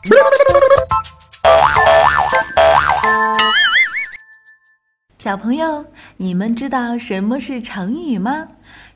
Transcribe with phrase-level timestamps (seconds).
[5.18, 5.84] 小朋友，
[6.16, 8.48] 你们知道什么是成语吗？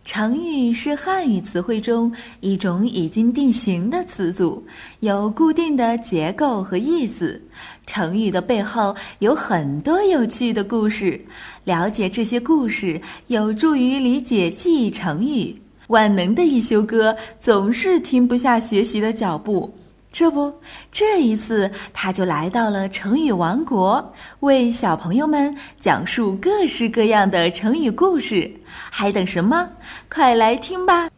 [0.02, 4.66] 成语是汉语词汇中一种已经定型的词组，
[5.00, 7.42] 有固定的结构和意思。
[7.86, 11.22] 成语的背后有很多有趣的故事，
[11.64, 15.60] 了解这些故事有助于理解记忆成语。
[15.88, 19.70] 万能的一休哥总是停不下学习的脚步。
[20.14, 20.60] 这不，
[20.92, 28.52] 这一次他就来到了成语王国，为小朋友们讲述各式各样的成语故事。
[28.90, 29.70] 还等什么？
[30.08, 31.10] 快来听吧！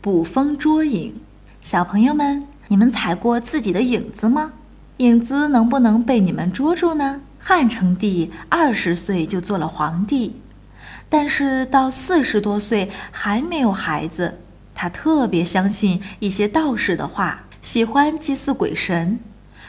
[0.00, 1.14] 捕风捉影，
[1.60, 4.52] 小朋友们，你们踩过自己的影子吗？
[4.96, 7.20] 影子能不能被你们捉住呢？
[7.38, 10.40] 汉成帝二十岁就做了皇帝，
[11.10, 14.40] 但是到四十多岁还没有孩子。
[14.74, 17.42] 他特别相信一些道士的话。
[17.62, 19.20] 喜欢祭祀鬼神，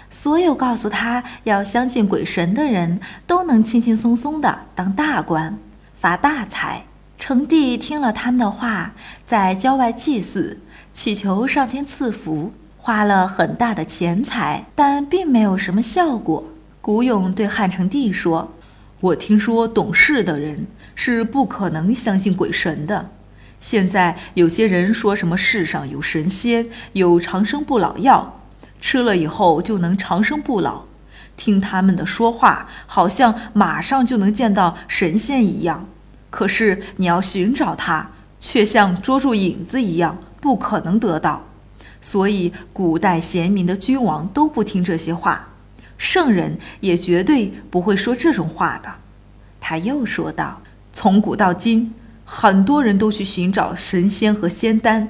[0.09, 5.57] 所有告诉他要相信鬼神的人都能轻轻松松的当大官，
[5.95, 6.85] 发大财。
[7.17, 8.93] 成帝听了他们的话，
[9.25, 10.59] 在郊外祭祀，
[10.91, 16.43] 祈求上天赐福，花了很大的钱财，但并没有什么效果。
[16.79, 18.53] 古勇对汉成帝说
[19.01, 23.11] ：“我听说懂事的人是不可能相信鬼神的。”
[23.61, 28.41] 现在有些人说什么世上有神仙，有长生不老药，
[28.81, 30.81] 吃了以后就能长生不老。
[31.37, 35.87] 听他们的说话，好像马上就能见到神仙一样。
[36.31, 38.09] 可是你要寻找他，
[38.39, 41.45] 却像捉住影子一样，不可能得到。
[42.01, 45.49] 所以古代贤明的君王都不听这些话，
[45.99, 48.91] 圣人也绝对不会说这种话的。
[49.59, 50.59] 他又说道
[50.91, 51.93] ：“从古到今。”
[52.33, 55.09] 很多人都去寻找神仙和仙丹，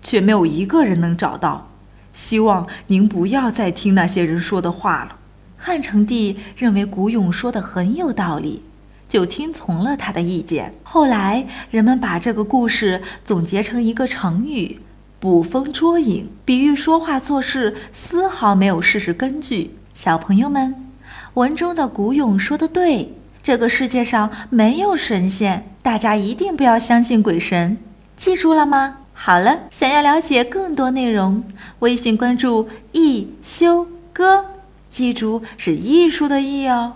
[0.00, 1.68] 却没有一个人能找到。
[2.12, 5.16] 希望您不要再听那些人说的话了。
[5.56, 8.62] 汉成帝认为古勇说的很有道理，
[9.08, 10.72] 就听从了他的意见。
[10.84, 14.78] 后来人们把这个故事总结成一个成语
[15.18, 19.74] “捕风捉影”，比喻说话做事丝毫没有事实根据。
[19.92, 20.86] 小朋友们，
[21.34, 23.12] 文中的古勇说的对。
[23.42, 27.78] 这个世界上没有神仙，大家一定不要相信鬼神，
[28.16, 28.98] 记住了吗？
[29.12, 31.42] 好了，想要了解更多内容，
[31.80, 34.46] 微信关注易修哥，
[34.88, 36.94] 记住是艺术的艺哦。